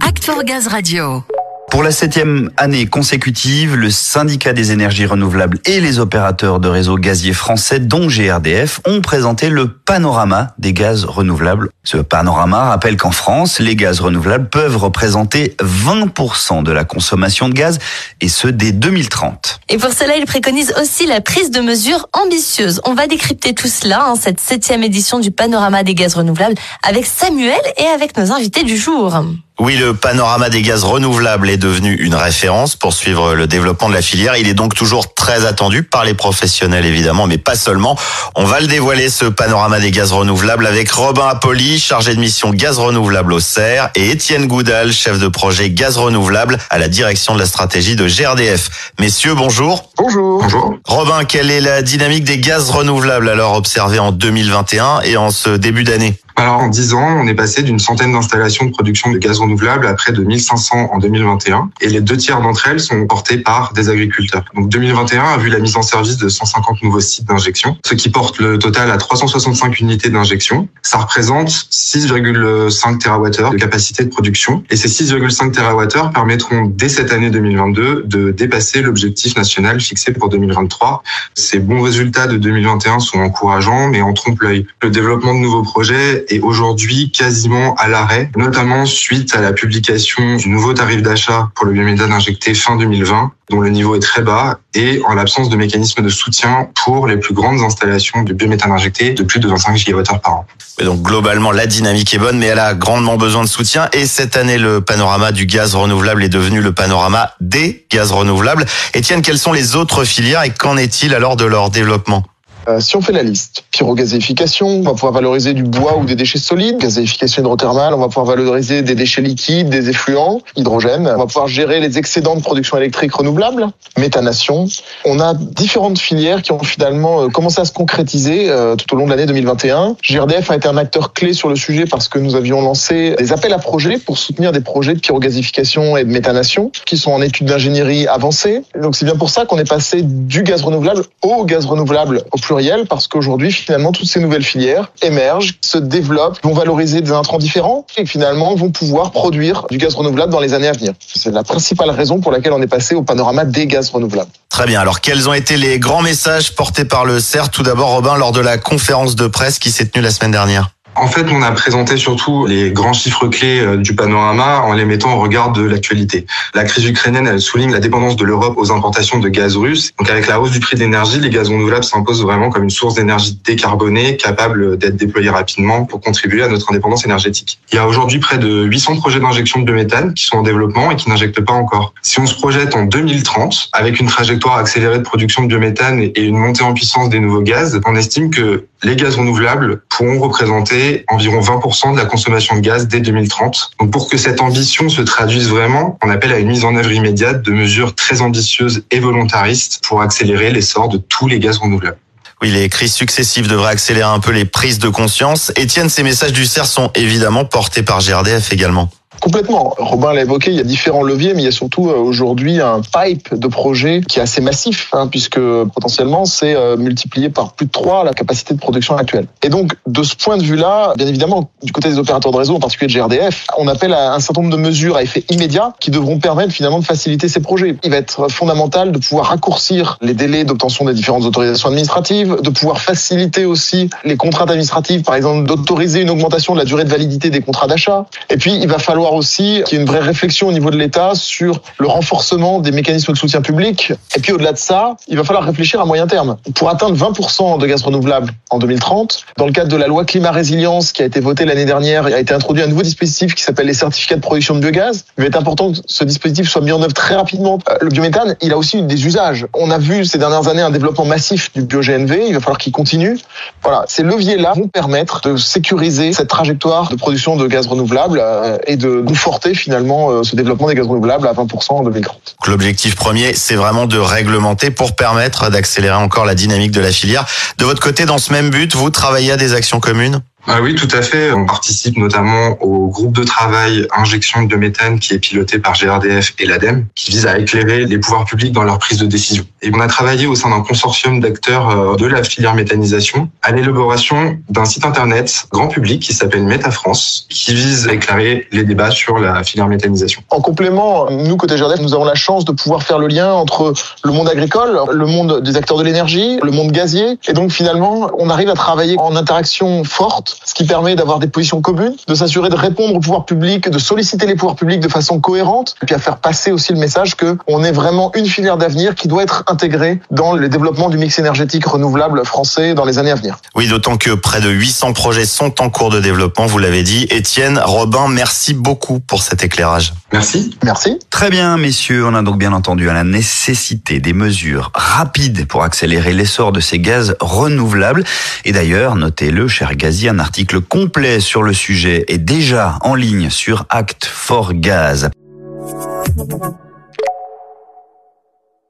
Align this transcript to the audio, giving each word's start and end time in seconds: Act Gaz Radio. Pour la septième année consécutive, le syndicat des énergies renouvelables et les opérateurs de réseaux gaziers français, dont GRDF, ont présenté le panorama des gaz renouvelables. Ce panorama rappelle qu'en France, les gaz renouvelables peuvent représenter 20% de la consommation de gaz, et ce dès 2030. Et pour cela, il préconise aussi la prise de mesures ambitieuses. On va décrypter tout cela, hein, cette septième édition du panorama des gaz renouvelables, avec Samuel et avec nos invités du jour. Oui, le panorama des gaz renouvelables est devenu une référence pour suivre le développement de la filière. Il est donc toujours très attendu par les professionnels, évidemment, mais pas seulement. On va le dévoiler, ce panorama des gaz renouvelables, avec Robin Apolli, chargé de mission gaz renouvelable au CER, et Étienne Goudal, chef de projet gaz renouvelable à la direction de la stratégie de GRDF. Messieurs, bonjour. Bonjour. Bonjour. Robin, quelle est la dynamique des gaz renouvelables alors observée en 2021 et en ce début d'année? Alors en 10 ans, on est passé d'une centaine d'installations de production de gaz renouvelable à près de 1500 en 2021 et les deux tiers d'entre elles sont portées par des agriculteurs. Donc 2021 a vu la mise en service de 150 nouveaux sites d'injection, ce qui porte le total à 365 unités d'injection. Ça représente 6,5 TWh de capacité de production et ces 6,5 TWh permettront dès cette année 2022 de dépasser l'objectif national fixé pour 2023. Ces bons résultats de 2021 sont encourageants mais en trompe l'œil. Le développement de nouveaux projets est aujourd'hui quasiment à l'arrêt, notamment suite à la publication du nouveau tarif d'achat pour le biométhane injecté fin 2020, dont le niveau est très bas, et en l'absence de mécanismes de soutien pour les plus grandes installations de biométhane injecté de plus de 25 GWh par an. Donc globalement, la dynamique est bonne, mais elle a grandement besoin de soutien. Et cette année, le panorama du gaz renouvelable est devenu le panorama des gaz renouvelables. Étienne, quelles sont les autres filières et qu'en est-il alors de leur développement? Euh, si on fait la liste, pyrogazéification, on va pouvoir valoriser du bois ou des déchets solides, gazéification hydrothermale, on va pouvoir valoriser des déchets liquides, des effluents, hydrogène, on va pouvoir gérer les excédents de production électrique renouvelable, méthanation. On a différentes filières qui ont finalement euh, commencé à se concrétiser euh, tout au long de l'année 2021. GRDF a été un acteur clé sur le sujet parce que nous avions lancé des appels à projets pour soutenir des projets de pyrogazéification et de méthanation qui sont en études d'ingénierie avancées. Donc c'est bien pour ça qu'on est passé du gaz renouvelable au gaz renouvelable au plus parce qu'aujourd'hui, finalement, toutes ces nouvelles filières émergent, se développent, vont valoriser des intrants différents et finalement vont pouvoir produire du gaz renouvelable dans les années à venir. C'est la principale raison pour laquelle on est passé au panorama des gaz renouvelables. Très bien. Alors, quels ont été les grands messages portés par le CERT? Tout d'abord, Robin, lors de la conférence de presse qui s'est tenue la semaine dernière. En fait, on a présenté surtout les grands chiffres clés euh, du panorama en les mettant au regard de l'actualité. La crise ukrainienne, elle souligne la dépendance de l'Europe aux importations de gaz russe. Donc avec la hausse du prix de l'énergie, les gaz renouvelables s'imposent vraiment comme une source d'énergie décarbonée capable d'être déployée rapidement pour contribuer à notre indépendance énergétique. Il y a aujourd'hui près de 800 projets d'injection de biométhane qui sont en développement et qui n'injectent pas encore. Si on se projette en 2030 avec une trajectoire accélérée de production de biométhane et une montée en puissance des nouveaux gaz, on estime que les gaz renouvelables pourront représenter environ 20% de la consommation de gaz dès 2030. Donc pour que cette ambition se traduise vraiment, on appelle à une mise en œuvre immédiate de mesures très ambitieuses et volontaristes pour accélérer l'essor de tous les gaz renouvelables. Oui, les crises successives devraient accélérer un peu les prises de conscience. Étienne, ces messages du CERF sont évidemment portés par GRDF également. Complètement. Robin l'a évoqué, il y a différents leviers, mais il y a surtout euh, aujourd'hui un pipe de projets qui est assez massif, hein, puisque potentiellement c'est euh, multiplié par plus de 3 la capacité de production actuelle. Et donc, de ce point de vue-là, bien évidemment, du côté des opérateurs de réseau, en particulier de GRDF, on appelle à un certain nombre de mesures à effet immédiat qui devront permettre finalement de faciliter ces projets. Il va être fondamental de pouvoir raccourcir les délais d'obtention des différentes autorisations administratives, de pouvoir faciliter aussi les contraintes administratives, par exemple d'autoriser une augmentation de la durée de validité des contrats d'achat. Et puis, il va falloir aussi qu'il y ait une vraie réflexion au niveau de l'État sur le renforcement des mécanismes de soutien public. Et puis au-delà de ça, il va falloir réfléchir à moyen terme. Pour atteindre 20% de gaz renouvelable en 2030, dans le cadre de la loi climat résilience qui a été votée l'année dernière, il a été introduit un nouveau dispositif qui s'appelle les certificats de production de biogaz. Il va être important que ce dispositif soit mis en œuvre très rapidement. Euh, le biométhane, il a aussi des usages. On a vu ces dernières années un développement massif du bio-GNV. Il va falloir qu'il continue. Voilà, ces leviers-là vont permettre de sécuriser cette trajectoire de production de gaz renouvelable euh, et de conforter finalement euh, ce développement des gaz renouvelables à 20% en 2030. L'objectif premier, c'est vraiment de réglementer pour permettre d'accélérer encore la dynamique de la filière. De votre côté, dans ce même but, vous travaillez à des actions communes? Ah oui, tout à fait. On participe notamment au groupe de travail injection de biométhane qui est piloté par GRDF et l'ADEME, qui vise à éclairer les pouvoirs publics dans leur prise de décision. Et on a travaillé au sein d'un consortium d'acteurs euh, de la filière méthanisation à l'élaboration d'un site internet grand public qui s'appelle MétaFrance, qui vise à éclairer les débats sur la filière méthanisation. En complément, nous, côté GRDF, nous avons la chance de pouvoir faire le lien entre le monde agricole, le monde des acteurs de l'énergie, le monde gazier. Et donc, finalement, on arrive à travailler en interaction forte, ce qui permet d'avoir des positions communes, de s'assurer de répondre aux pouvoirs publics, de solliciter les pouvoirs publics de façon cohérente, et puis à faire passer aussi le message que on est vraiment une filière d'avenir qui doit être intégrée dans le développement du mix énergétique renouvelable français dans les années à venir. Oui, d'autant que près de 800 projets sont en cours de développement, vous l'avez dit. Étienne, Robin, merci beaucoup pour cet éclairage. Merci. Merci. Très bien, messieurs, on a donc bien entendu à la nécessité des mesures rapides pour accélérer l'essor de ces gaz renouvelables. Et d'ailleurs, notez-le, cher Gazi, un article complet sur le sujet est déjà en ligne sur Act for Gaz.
Act 0.00 0.28
Gaz 0.44 0.66
Radio. 0.66 1.22
Pour 1.70 1.84
la 1.84 1.92
septième 1.92 2.50
année 2.56 2.86
consécutive, 2.86 3.76
le 3.76 3.90
syndicat 3.90 4.52
des 4.52 4.72
énergies 4.72 5.06
renouvelables 5.06 5.58
et 5.64 5.80
les 5.80 6.00
opérateurs 6.00 6.58
de 6.58 6.68
réseaux 6.68 6.96
gaziers 6.96 7.32
français, 7.32 7.78
dont 7.78 8.08
GRDF, 8.08 8.80
ont 8.86 9.00
présenté 9.00 9.48
le 9.48 9.68
panorama 9.68 10.54
des 10.58 10.72
gaz 10.72 11.04
renouvelables. 11.04 11.70
Ce 11.84 11.98
panorama 11.98 12.70
rappelle 12.70 12.96
qu'en 12.96 13.12
France, 13.12 13.60
les 13.60 13.76
gaz 13.76 14.00
renouvelables 14.00 14.48
peuvent 14.48 14.78
représenter 14.78 15.54
20% 15.60 16.64
de 16.64 16.72
la 16.72 16.84
consommation 16.84 17.48
de 17.48 17.54
gaz, 17.54 17.78
et 18.20 18.28
ce 18.28 18.48
dès 18.48 18.72
2030. 18.72 19.55
Et 19.68 19.78
pour 19.78 19.92
cela, 19.92 20.16
il 20.16 20.26
préconise 20.26 20.72
aussi 20.80 21.06
la 21.06 21.20
prise 21.20 21.50
de 21.50 21.60
mesures 21.60 22.08
ambitieuses. 22.12 22.80
On 22.84 22.94
va 22.94 23.08
décrypter 23.08 23.52
tout 23.52 23.66
cela, 23.66 24.06
hein, 24.06 24.14
cette 24.14 24.38
septième 24.38 24.84
édition 24.84 25.18
du 25.18 25.32
panorama 25.32 25.82
des 25.82 25.94
gaz 25.94 26.14
renouvelables, 26.14 26.54
avec 26.82 27.04
Samuel 27.04 27.60
et 27.76 27.86
avec 27.86 28.16
nos 28.16 28.30
invités 28.30 28.62
du 28.62 28.76
jour. 28.76 29.12
Oui, 29.58 29.76
le 29.76 29.94
panorama 29.94 30.50
des 30.50 30.60
gaz 30.60 30.84
renouvelables 30.84 31.48
est 31.48 31.56
devenu 31.56 31.94
une 31.94 32.14
référence 32.14 32.76
pour 32.76 32.92
suivre 32.92 33.34
le 33.34 33.46
développement 33.46 33.88
de 33.88 33.94
la 33.94 34.02
filière. 34.02 34.36
Il 34.36 34.48
est 34.48 34.54
donc 34.54 34.74
toujours 34.74 35.14
très 35.14 35.46
attendu 35.46 35.82
par 35.82 36.04
les 36.04 36.12
professionnels, 36.12 36.84
évidemment, 36.84 37.26
mais 37.26 37.38
pas 37.38 37.56
seulement. 37.56 37.96
On 38.34 38.44
va 38.44 38.60
le 38.60 38.66
dévoiler, 38.66 39.08
ce 39.08 39.24
panorama 39.24 39.80
des 39.80 39.90
gaz 39.90 40.12
renouvelables, 40.12 40.66
avec 40.66 40.90
Robin 40.90 41.26
Apolli, 41.26 41.80
chargé 41.80 42.14
de 42.14 42.20
mission 42.20 42.50
gaz 42.50 42.78
renouvelable 42.78 43.32
au 43.32 43.40
CER, 43.40 43.88
et 43.94 44.10
Étienne 44.10 44.46
Goudal, 44.46 44.92
chef 44.92 45.18
de 45.18 45.28
projet 45.28 45.70
gaz 45.70 45.96
renouvelable 45.96 46.58
à 46.68 46.76
la 46.76 46.88
direction 46.88 47.32
de 47.32 47.38
la 47.38 47.46
stratégie 47.46 47.96
de 47.96 48.06
GRDF. 48.06 48.92
Messieurs, 49.00 49.34
bonjour. 49.34 49.90
Bonjour. 49.96 50.42
Bonjour. 50.42 50.74
Robin, 50.84 51.24
quelle 51.24 51.50
est 51.50 51.62
la 51.62 51.80
dynamique 51.80 52.24
des 52.24 52.38
gaz 52.38 52.68
renouvelables 52.68 53.30
alors 53.30 53.54
observée 53.54 54.00
en 54.00 54.12
2021 54.12 55.00
et 55.00 55.16
en 55.16 55.30
ce 55.30 55.48
début 55.48 55.84
d'année? 55.84 56.20
Alors 56.36 56.58
en 56.58 56.68
10 56.68 56.92
ans, 56.92 57.16
on 57.18 57.26
est 57.26 57.34
passé 57.34 57.62
d'une 57.62 57.78
centaine 57.78 58.12
d'installations 58.12 58.66
de 58.66 58.70
production 58.70 59.10
de 59.10 59.16
gaz 59.16 59.40
renouvelable 59.40 59.86
à 59.86 59.94
près 59.94 60.12
de 60.12 60.22
1500 60.22 60.90
en 60.92 60.98
2021 60.98 61.70
et 61.80 61.88
les 61.88 62.02
deux 62.02 62.18
tiers 62.18 62.42
d'entre 62.42 62.68
elles 62.68 62.80
sont 62.80 63.06
portées 63.06 63.38
par 63.38 63.72
des 63.72 63.88
agriculteurs. 63.88 64.44
Donc 64.54 64.68
2021 64.68 65.24
a 65.24 65.38
vu 65.38 65.48
la 65.48 65.60
mise 65.60 65.76
en 65.76 65.82
service 65.82 66.18
de 66.18 66.28
150 66.28 66.82
nouveaux 66.82 67.00
sites 67.00 67.26
d'injection, 67.26 67.78
ce 67.86 67.94
qui 67.94 68.10
porte 68.10 68.38
le 68.38 68.58
total 68.58 68.90
à 68.90 68.98
365 68.98 69.80
unités 69.80 70.10
d'injection. 70.10 70.68
Ça 70.82 70.98
représente 70.98 71.48
6,5 71.48 72.98
TWh 72.98 73.52
de 73.52 73.56
capacité 73.56 74.04
de 74.04 74.10
production 74.10 74.62
et 74.68 74.76
ces 74.76 74.88
6,5 74.88 75.52
TWh 75.52 76.12
permettront 76.12 76.66
dès 76.66 76.90
cette 76.90 77.12
année 77.12 77.30
2022 77.30 78.02
de 78.04 78.30
dépasser 78.30 78.82
l'objectif 78.82 79.36
national 79.36 79.80
fixé 79.80 80.12
pour 80.12 80.28
2023. 80.28 81.02
Ces 81.34 81.60
bons 81.60 81.80
résultats 81.80 82.26
de 82.26 82.36
2021 82.36 82.98
sont 82.98 83.20
encourageants 83.20 83.88
mais 83.88 84.02
en 84.02 84.12
trompe 84.12 84.42
l'œil. 84.42 84.66
Le 84.82 84.90
développement 84.90 85.32
de 85.32 85.38
nouveaux 85.38 85.62
projets 85.62 86.25
est 86.28 86.40
aujourd'hui 86.40 87.10
quasiment 87.10 87.74
à 87.76 87.88
l'arrêt, 87.88 88.30
notamment 88.36 88.86
suite 88.86 89.34
à 89.34 89.40
la 89.40 89.52
publication 89.52 90.36
du 90.36 90.48
nouveau 90.48 90.72
tarif 90.72 91.02
d'achat 91.02 91.50
pour 91.54 91.66
le 91.66 91.72
biométhane 91.72 92.12
injecté 92.12 92.54
fin 92.54 92.76
2020, 92.76 93.32
dont 93.50 93.60
le 93.60 93.70
niveau 93.70 93.94
est 93.94 94.00
très 94.00 94.22
bas, 94.22 94.58
et 94.74 95.00
en 95.06 95.14
l'absence 95.14 95.48
de 95.48 95.56
mécanismes 95.56 96.02
de 96.02 96.08
soutien 96.08 96.68
pour 96.84 97.06
les 97.06 97.16
plus 97.16 97.34
grandes 97.34 97.60
installations 97.60 98.22
de 98.22 98.32
biométhane 98.32 98.72
injecté 98.72 99.14
de 99.14 99.22
plus 99.22 99.40
de 99.40 99.48
25 99.48 99.76
GWh 99.76 100.02
par 100.22 100.34
an. 100.34 100.46
Donc 100.84 101.02
globalement, 101.02 101.52
la 101.52 101.66
dynamique 101.66 102.12
est 102.12 102.18
bonne, 102.18 102.38
mais 102.38 102.46
elle 102.46 102.58
a 102.58 102.74
grandement 102.74 103.16
besoin 103.16 103.42
de 103.42 103.48
soutien. 103.48 103.88
Et 103.92 104.06
cette 104.06 104.36
année, 104.36 104.58
le 104.58 104.80
panorama 104.80 105.32
du 105.32 105.46
gaz 105.46 105.74
renouvelable 105.74 106.22
est 106.24 106.28
devenu 106.28 106.60
le 106.60 106.72
panorama 106.72 107.32
des 107.40 107.86
gaz 107.90 108.12
renouvelables. 108.12 108.66
Étienne, 108.94 109.22
quelles 109.22 109.38
sont 109.38 109.52
les 109.52 109.76
autres 109.76 110.04
filières 110.04 110.42
et 110.42 110.50
qu'en 110.50 110.76
est-il 110.76 111.14
alors 111.14 111.36
de 111.36 111.44
leur 111.44 111.70
développement? 111.70 112.24
Euh, 112.68 112.80
si 112.80 112.96
on 112.96 113.00
fait 113.00 113.12
la 113.12 113.22
liste, 113.22 113.64
pyrogazéification, 113.70 114.66
on 114.66 114.82
va 114.82 114.92
pouvoir 114.92 115.12
valoriser 115.12 115.54
du 115.54 115.62
bois 115.62 115.96
ou 115.98 116.04
des 116.04 116.16
déchets 116.16 116.38
solides, 116.38 116.78
gazéification 116.78 117.42
hydrothermale, 117.42 117.94
on 117.94 117.98
va 117.98 118.08
pouvoir 118.08 118.26
valoriser 118.26 118.82
des 118.82 118.94
déchets 118.94 119.22
liquides, 119.22 119.68
des 119.68 119.88
effluents, 119.88 120.40
hydrogène, 120.56 121.06
on 121.06 121.18
va 121.18 121.26
pouvoir 121.26 121.46
gérer 121.46 121.80
les 121.80 121.98
excédents 121.98 122.34
de 122.34 122.42
production 122.42 122.76
électrique 122.76 123.12
renouvelable, 123.12 123.68
méthanation. 123.98 124.66
On 125.04 125.20
a 125.20 125.34
différentes 125.34 125.98
filières 125.98 126.42
qui 126.42 126.52
ont 126.52 126.62
finalement 126.62 127.22
euh, 127.22 127.28
commencé 127.28 127.60
à 127.60 127.64
se 127.64 127.72
concrétiser 127.72 128.50
euh, 128.50 128.74
tout 128.76 128.92
au 128.94 128.98
long 128.98 129.04
de 129.04 129.10
l'année 129.10 129.26
2021. 129.26 129.96
GRDF 130.02 130.50
a 130.50 130.56
été 130.56 130.68
un 130.68 130.76
acteur 130.76 131.12
clé 131.12 131.32
sur 131.32 131.48
le 131.48 131.56
sujet 131.56 131.84
parce 131.86 132.08
que 132.08 132.18
nous 132.18 132.34
avions 132.34 132.62
lancé 132.62 133.14
des 133.18 133.32
appels 133.32 133.52
à 133.52 133.58
projets 133.58 133.98
pour 133.98 134.18
soutenir 134.18 134.52
des 134.52 134.60
projets 134.60 134.94
de 134.94 135.00
pyrogazéification 135.00 135.96
et 135.96 136.04
de 136.04 136.10
méthanation 136.10 136.72
qui 136.84 136.96
sont 136.96 137.12
en 137.12 137.22
études 137.22 137.46
d'ingénierie 137.46 138.06
avancées. 138.06 138.62
Donc 138.80 138.96
c'est 138.96 139.04
bien 139.04 139.16
pour 139.16 139.30
ça 139.30 139.44
qu'on 139.44 139.58
est 139.58 139.68
passé 139.68 140.02
du 140.02 140.42
gaz 140.42 140.62
renouvelable 140.62 141.04
au 141.22 141.44
gaz 141.44 141.66
renouvelable 141.66 142.22
au 142.32 142.38
plus 142.38 142.54
parce 142.88 143.08
qu'aujourd'hui, 143.08 143.52
finalement, 143.52 143.92
toutes 143.92 144.08
ces 144.08 144.20
nouvelles 144.20 144.44
filières 144.44 144.90
émergent, 145.02 145.58
se 145.60 145.78
développent, 145.78 146.38
vont 146.42 146.54
valoriser 146.54 147.00
des 147.00 147.12
intrants 147.12 147.38
différents 147.38 147.86
et 147.96 148.06
finalement 148.06 148.54
vont 148.54 148.70
pouvoir 148.70 149.10
produire 149.10 149.66
du 149.70 149.78
gaz 149.78 149.94
renouvelable 149.94 150.32
dans 150.32 150.40
les 150.40 150.54
années 150.54 150.68
à 150.68 150.72
venir. 150.72 150.92
C'est 151.14 151.32
la 151.32 151.42
principale 151.42 151.90
raison 151.90 152.20
pour 152.20 152.32
laquelle 152.32 152.52
on 152.52 152.62
est 152.62 152.66
passé 152.66 152.94
au 152.94 153.02
panorama 153.02 153.44
des 153.44 153.66
gaz 153.66 153.90
renouvelables. 153.90 154.30
Très 154.48 154.66
bien. 154.66 154.80
Alors, 154.80 155.00
quels 155.00 155.28
ont 155.28 155.34
été 155.34 155.56
les 155.56 155.78
grands 155.78 156.02
messages 156.02 156.54
portés 156.54 156.84
par 156.84 157.04
le 157.04 157.20
CERT? 157.20 157.50
Tout 157.50 157.62
d'abord, 157.62 157.90
Robin, 157.90 158.16
lors 158.16 158.32
de 158.32 158.40
la 158.40 158.58
conférence 158.58 159.16
de 159.16 159.26
presse 159.26 159.58
qui 159.58 159.70
s'est 159.70 159.86
tenue 159.86 160.02
la 160.02 160.10
semaine 160.10 160.32
dernière. 160.32 160.70
En 160.98 161.08
fait, 161.08 161.26
on 161.30 161.42
a 161.42 161.52
présenté 161.52 161.98
surtout 161.98 162.46
les 162.46 162.70
grands 162.70 162.94
chiffres 162.94 163.28
clés 163.28 163.60
euh, 163.60 163.76
du 163.76 163.94
panorama 163.94 164.62
en 164.62 164.72
les 164.72 164.86
mettant 164.86 165.14
au 165.14 165.20
regard 165.20 165.52
de 165.52 165.62
l'actualité. 165.62 166.26
La 166.54 166.64
crise 166.64 166.86
ukrainienne, 166.86 167.26
elle 167.26 167.40
souligne 167.40 167.70
la 167.70 167.80
dépendance 167.80 168.16
de 168.16 168.24
l'Europe 168.24 168.54
aux 168.56 168.72
importations 168.72 169.18
de 169.18 169.28
gaz 169.28 169.58
russe. 169.58 169.92
Donc 169.98 170.08
avec 170.08 170.26
la 170.26 170.40
hausse 170.40 170.52
du 170.52 170.60
prix 170.60 170.74
de 170.74 170.80
l'énergie, 170.80 171.20
les 171.20 171.28
gaz 171.28 171.50
renouvelables 171.50 171.84
s'imposent 171.84 172.22
vraiment 172.22 172.48
comme 172.48 172.64
une 172.64 172.70
source 172.70 172.94
d'énergie 172.94 173.38
décarbonée 173.44 174.16
capable 174.16 174.78
d'être 174.78 174.96
déployée 174.96 175.28
rapidement 175.28 175.84
pour 175.84 176.00
contribuer 176.00 176.42
à 176.42 176.48
notre 176.48 176.70
indépendance 176.70 177.04
énergétique. 177.04 177.58
Il 177.72 177.76
y 177.76 177.78
a 177.78 177.86
aujourd'hui 177.86 178.18
près 178.18 178.38
de 178.38 178.62
800 178.64 178.96
projets 178.96 179.20
d'injection 179.20 179.60
de 179.60 179.66
biométhane 179.66 180.14
qui 180.14 180.24
sont 180.24 180.38
en 180.38 180.42
développement 180.42 180.90
et 180.90 180.96
qui 180.96 181.10
n'injectent 181.10 181.44
pas 181.44 181.52
encore. 181.52 181.92
Si 182.00 182.20
on 182.20 182.26
se 182.26 182.34
projette 182.34 182.74
en 182.74 182.84
2030 182.84 183.68
avec 183.74 184.00
une 184.00 184.06
trajectoire 184.06 184.56
accélérée 184.56 184.96
de 184.96 185.02
production 185.02 185.42
de 185.42 185.48
biométhane 185.48 186.00
et 186.00 186.22
une 186.22 186.38
montée 186.38 186.62
en 186.62 186.72
puissance 186.72 187.10
des 187.10 187.20
nouveaux 187.20 187.42
gaz, 187.42 187.78
on 187.84 187.94
estime 187.94 188.30
que 188.30 188.64
les 188.82 188.96
gaz 188.96 189.16
renouvelables 189.16 189.82
pourront 189.88 190.20
représenter 190.20 190.85
environ 191.08 191.40
20% 191.40 191.92
de 191.92 191.98
la 191.98 192.06
consommation 192.06 192.56
de 192.56 192.60
gaz 192.60 192.88
dès 192.88 193.00
2030. 193.00 193.70
Donc 193.80 193.90
pour 193.90 194.08
que 194.08 194.16
cette 194.16 194.40
ambition 194.40 194.88
se 194.88 195.02
traduise 195.02 195.48
vraiment, 195.48 195.98
on 196.02 196.10
appelle 196.10 196.32
à 196.32 196.38
une 196.38 196.48
mise 196.48 196.64
en 196.64 196.74
œuvre 196.76 196.92
immédiate 196.92 197.42
de 197.42 197.52
mesures 197.52 197.94
très 197.94 198.20
ambitieuses 198.20 198.84
et 198.90 198.98
volontaristes 198.98 199.80
pour 199.86 200.02
accélérer 200.02 200.50
l'essor 200.50 200.88
de 200.88 200.98
tous 200.98 201.28
les 201.28 201.38
gaz 201.38 201.58
renouvelables. 201.58 201.98
Oui, 202.42 202.50
les 202.50 202.68
crises 202.68 202.92
successives 202.92 203.48
devraient 203.48 203.70
accélérer 203.70 204.08
un 204.08 204.20
peu 204.20 204.30
les 204.30 204.44
prises 204.44 204.78
de 204.78 204.90
conscience. 204.90 205.52
Étienne, 205.56 205.88
ces 205.88 206.02
messages 206.02 206.32
du 206.32 206.44
CERF 206.44 206.68
sont 206.68 206.90
évidemment 206.94 207.46
portés 207.46 207.82
par 207.82 208.00
GRDF 208.00 208.52
également. 208.52 208.90
Complètement. 209.26 209.74
Robin 209.78 210.12
l'a 210.12 210.20
évoqué, 210.20 210.52
il 210.52 210.56
y 210.56 210.60
a 210.60 210.62
différents 210.62 211.02
leviers, 211.02 211.34
mais 211.34 211.42
il 211.42 211.46
y 211.46 211.48
a 211.48 211.50
surtout 211.50 211.90
euh, 211.90 211.96
aujourd'hui 211.96 212.60
un 212.60 212.80
pipe 212.80 213.34
de 213.34 213.48
projets 213.48 214.00
qui 214.00 214.20
est 214.20 214.22
assez 214.22 214.40
massif, 214.40 214.90
hein, 214.92 215.08
puisque 215.08 215.40
potentiellement 215.74 216.26
c'est 216.26 216.54
euh, 216.54 216.76
multiplié 216.76 217.28
par 217.28 217.54
plus 217.54 217.66
de 217.66 217.72
3 217.72 218.04
la 218.04 218.12
capacité 218.12 218.54
de 218.54 218.60
production 218.60 218.96
actuelle. 218.96 219.26
Et 219.42 219.48
donc, 219.48 219.72
de 219.88 220.04
ce 220.04 220.14
point 220.14 220.36
de 220.36 220.44
vue-là, 220.44 220.92
bien 220.96 221.08
évidemment, 221.08 221.50
du 221.64 221.72
côté 221.72 221.88
des 221.88 221.98
opérateurs 221.98 222.30
de 222.30 222.36
réseau, 222.36 222.54
en 222.54 222.60
particulier 222.60 222.86
de 222.86 223.00
GRDF, 223.00 223.48
on 223.58 223.66
appelle 223.66 223.94
à 223.94 224.14
un 224.14 224.20
certain 224.20 224.42
nombre 224.42 224.56
de 224.56 224.62
mesures 224.62 224.94
à 224.94 225.02
effet 225.02 225.24
immédiat 225.28 225.72
qui 225.80 225.90
devront 225.90 226.20
permettre 226.20 226.52
finalement 226.52 226.78
de 226.78 226.84
faciliter 226.84 227.26
ces 227.26 227.40
projets. 227.40 227.74
Il 227.82 227.90
va 227.90 227.96
être 227.96 228.30
fondamental 228.30 228.92
de 228.92 228.98
pouvoir 228.98 229.26
raccourcir 229.26 229.98
les 230.02 230.14
délais 230.14 230.44
d'obtention 230.44 230.84
des 230.84 230.94
différentes 230.94 231.24
autorisations 231.24 231.70
administratives, 231.70 232.36
de 232.40 232.50
pouvoir 232.50 232.80
faciliter 232.80 233.44
aussi 233.44 233.90
les 234.04 234.16
contraintes 234.16 234.50
administratives, 234.50 235.02
par 235.02 235.16
exemple 235.16 235.48
d'autoriser 235.48 236.02
une 236.02 236.10
augmentation 236.10 236.54
de 236.54 236.60
la 236.60 236.64
durée 236.64 236.84
de 236.84 236.90
validité 236.90 237.28
des 237.30 237.40
contrats 237.40 237.66
d'achat. 237.66 238.06
Et 238.30 238.36
puis, 238.36 238.54
il 238.54 238.68
va 238.68 238.78
falloir 238.78 239.15
aussi 239.16 239.62
qu'il 239.64 239.76
y 239.76 239.80
ait 239.80 239.84
une 239.84 239.88
vraie 239.88 240.00
réflexion 240.00 240.48
au 240.48 240.52
niveau 240.52 240.70
de 240.70 240.76
l'État 240.76 241.12
sur 241.14 241.60
le 241.78 241.88
renforcement 241.88 242.60
des 242.60 242.70
mécanismes 242.70 243.12
de 243.12 243.18
soutien 243.18 243.40
public. 243.40 243.92
Et 244.16 244.20
puis 244.20 244.32
au-delà 244.32 244.52
de 244.52 244.58
ça, 244.58 244.96
il 245.08 245.16
va 245.16 245.24
falloir 245.24 245.44
réfléchir 245.44 245.80
à 245.80 245.84
moyen 245.84 246.06
terme. 246.06 246.36
Pour 246.54 246.70
atteindre 246.70 246.96
20% 246.96 247.58
de 247.58 247.66
gaz 247.66 247.82
renouvelable 247.82 248.32
en 248.50 248.58
2030, 248.58 249.24
dans 249.36 249.46
le 249.46 249.52
cadre 249.52 249.70
de 249.70 249.76
la 249.76 249.86
loi 249.86 250.04
climat 250.04 250.30
résilience 250.30 250.92
qui 250.92 251.02
a 251.02 251.06
été 251.06 251.20
votée 251.20 251.44
l'année 251.44 251.64
dernière, 251.64 252.08
il 252.08 252.14
a 252.14 252.20
été 252.20 252.34
introduit 252.34 252.62
un 252.62 252.68
nouveau 252.68 252.82
dispositif 252.82 253.34
qui 253.34 253.42
s'appelle 253.42 253.66
les 253.66 253.74
certificats 253.74 254.16
de 254.16 254.20
production 254.20 254.54
de 254.54 254.60
biogaz. 254.60 255.04
Il 255.18 255.22
va 255.22 255.28
être 255.28 255.38
important 255.38 255.72
que 255.72 255.78
ce 255.86 256.04
dispositif 256.04 256.48
soit 256.48 256.62
mis 256.62 256.72
en 256.72 256.82
œuvre 256.82 256.94
très 256.94 257.16
rapidement. 257.16 257.58
Euh, 257.70 257.76
le 257.80 257.88
biométhane, 257.88 258.36
il 258.40 258.52
a 258.52 258.58
aussi 258.58 258.82
des 258.82 259.06
usages. 259.06 259.46
On 259.54 259.70
a 259.70 259.78
vu 259.78 260.04
ces 260.04 260.18
dernières 260.18 260.48
années 260.48 260.62
un 260.62 260.70
développement 260.70 261.04
massif 261.04 261.52
du 261.54 261.62
bio-GNV. 261.62 262.26
Il 262.28 262.34
va 262.34 262.40
falloir 262.40 262.58
qu'il 262.58 262.72
continue. 262.72 263.18
Voilà, 263.62 263.84
ces 263.88 264.02
leviers-là 264.02 264.52
vont 264.54 264.68
permettre 264.68 265.20
de 265.22 265.36
sécuriser 265.36 266.12
cette 266.12 266.28
trajectoire 266.28 266.88
de 266.90 266.96
production 266.96 267.36
de 267.36 267.46
gaz 267.46 267.66
renouvelable 267.66 268.20
euh, 268.22 268.58
et 268.66 268.76
de 268.76 269.04
conforter 269.06 269.54
finalement 269.54 270.10
euh, 270.10 270.22
ce 270.22 270.36
développement 270.36 270.68
des 270.68 270.74
gaz 270.74 270.86
renouvelables 270.86 271.26
à 271.26 271.32
20% 271.32 271.72
en 271.72 271.82
2030. 271.82 272.36
L'objectif 272.46 272.94
premier, 272.94 273.34
c'est 273.34 273.54
vraiment 273.54 273.86
de 273.86 273.98
réglementer 273.98 274.70
pour 274.70 274.94
permettre 274.94 275.50
d'accélérer 275.50 275.96
encore 275.96 276.26
la 276.26 276.34
dynamique 276.34 276.72
de 276.72 276.80
la 276.80 276.92
filière. 276.92 277.24
De 277.58 277.64
votre 277.64 277.80
côté, 277.80 278.04
dans 278.04 278.18
ce 278.18 278.32
même 278.32 278.50
but, 278.50 278.74
vous 278.74 278.90
travaillez 278.90 279.32
à 279.32 279.36
des 279.36 279.54
actions 279.54 279.80
communes? 279.80 280.20
Ah 280.48 280.60
oui, 280.62 280.76
tout 280.76 280.88
à 280.92 281.02
fait. 281.02 281.32
On 281.32 281.44
participe 281.44 281.96
notamment 281.96 282.56
au 282.60 282.86
groupe 282.88 283.16
de 283.16 283.24
travail 283.24 283.86
injection 283.96 284.42
de 284.42 284.46
biométhane 284.46 285.00
qui 285.00 285.14
est 285.14 285.18
piloté 285.18 285.58
par 285.58 285.72
GRDF 285.74 286.34
et 286.38 286.46
l'ADEME, 286.46 286.86
qui 286.94 287.10
vise 287.10 287.26
à 287.26 287.38
éclairer 287.38 287.84
les 287.84 287.98
pouvoirs 287.98 288.24
publics 288.24 288.52
dans 288.52 288.62
leur 288.62 288.78
prise 288.78 288.98
de 288.98 289.06
décision. 289.06 289.44
Et 289.62 289.70
on 289.74 289.80
a 289.80 289.88
travaillé 289.88 290.26
au 290.26 290.36
sein 290.36 290.50
d'un 290.50 290.62
consortium 290.62 291.18
d'acteurs 291.18 291.70
euh, 291.70 291.96
de 291.96 292.06
la 292.06 292.22
filière 292.22 292.54
méthanisation 292.54 293.28
à 293.42 293.50
l'élaboration 293.50 294.38
d'un 294.48 294.64
site 294.64 294.84
internet 294.84 295.46
grand 295.50 295.66
public 295.66 296.00
qui 296.00 296.12
s'appelle 296.12 296.44
MétaFrance, 296.44 297.26
qui 297.28 297.52
vise 297.52 297.88
à 297.88 297.92
éclairer 297.92 298.46
les 298.52 298.62
débats 298.62 298.92
sur 298.92 299.18
la 299.18 299.42
filière 299.42 299.66
méthanisation. 299.66 300.22
En 300.30 300.40
complément, 300.40 301.10
nous, 301.10 301.36
côté 301.36 301.56
GRDF, 301.56 301.80
nous 301.80 301.94
avons 301.94 302.04
la 302.04 302.14
chance 302.14 302.44
de 302.44 302.52
pouvoir 302.52 302.84
faire 302.84 302.98
le 302.98 303.08
lien 303.08 303.32
entre 303.32 303.72
le 304.04 304.12
monde 304.12 304.28
agricole, 304.28 304.78
le 304.92 305.06
monde 305.06 305.40
des 305.42 305.56
acteurs 305.56 305.76
de 305.76 305.82
l'énergie, 305.82 306.38
le 306.40 306.52
monde 306.52 306.70
gazier. 306.70 307.18
Et 307.26 307.32
donc, 307.32 307.50
finalement, 307.50 308.10
on 308.18 308.30
arrive 308.30 308.48
à 308.48 308.54
travailler 308.54 308.96
en 308.98 309.16
interaction 309.16 309.82
forte, 309.82 310.35
ce 310.44 310.54
qui 310.54 310.64
permet 310.64 310.94
d'avoir 310.94 311.18
des 311.18 311.28
positions 311.28 311.60
communes, 311.60 311.94
de 312.06 312.14
s'assurer 312.14 312.48
de 312.48 312.56
répondre 312.56 312.94
aux 312.94 313.00
pouvoirs 313.00 313.24
publics, 313.24 313.68
de 313.68 313.78
solliciter 313.78 314.26
les 314.26 314.34
pouvoirs 314.34 314.56
publics 314.56 314.80
de 314.80 314.88
façon 314.88 315.20
cohérente, 315.20 315.74
et 315.82 315.86
puis 315.86 315.94
à 315.94 315.98
faire 315.98 316.18
passer 316.18 316.52
aussi 316.52 316.72
le 316.72 316.78
message 316.78 317.16
que 317.16 317.36
on 317.46 317.64
est 317.64 317.72
vraiment 317.72 318.12
une 318.14 318.26
filière 318.26 318.56
d'avenir 318.56 318.94
qui 318.94 319.08
doit 319.08 319.22
être 319.22 319.44
intégrée 319.46 320.00
dans 320.10 320.34
le 320.34 320.48
développement 320.48 320.88
du 320.88 320.98
mix 320.98 321.18
énergétique 321.18 321.66
renouvelable 321.66 322.24
français 322.24 322.74
dans 322.74 322.84
les 322.84 322.98
années 322.98 323.10
à 323.10 323.14
venir. 323.14 323.38
Oui, 323.54 323.68
d'autant 323.68 323.96
que 323.96 324.10
près 324.14 324.40
de 324.40 324.50
800 324.50 324.92
projets 324.92 325.26
sont 325.26 325.60
en 325.60 325.70
cours 325.70 325.90
de 325.90 326.00
développement, 326.00 326.46
vous 326.46 326.58
l'avez 326.58 326.82
dit. 326.82 327.06
Étienne, 327.10 327.60
Robin, 327.62 328.08
merci 328.08 328.54
beaucoup 328.54 329.00
pour 329.00 329.22
cet 329.22 329.44
éclairage. 329.44 329.92
Merci. 330.12 330.56
Merci. 330.62 330.98
Très 331.10 331.30
bien, 331.30 331.56
messieurs, 331.56 332.06
on 332.06 332.14
a 332.14 332.22
donc 332.22 332.38
bien 332.38 332.52
entendu 332.52 332.88
à 332.88 332.92
la 332.92 333.04
nécessité 333.04 334.00
des 334.00 334.12
mesures 334.12 334.70
rapides 334.74 335.46
pour 335.46 335.62
accélérer 335.62 336.12
l'essor 336.12 336.52
de 336.52 336.60
ces 336.60 336.78
gaz 336.78 337.16
renouvelables. 337.20 338.04
Et 338.44 338.52
d'ailleurs, 338.52 338.94
notez-le, 338.96 339.48
cher 339.48 339.74
Gazi, 339.74 340.08
un 340.26 340.28
article 340.28 340.60
complet 340.60 341.20
sur 341.20 341.44
le 341.44 341.52
sujet 341.52 342.04
est 342.08 342.18
déjà 342.18 342.78
en 342.80 342.96
ligne 342.96 343.30
sur 343.30 343.64
Act 343.68 344.06
for 344.06 344.54
Gaz. 344.54 345.08